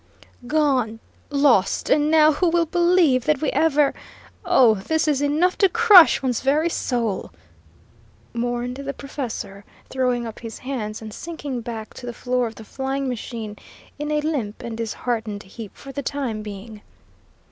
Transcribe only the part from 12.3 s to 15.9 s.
of the flying machine in a limp and disheartened heap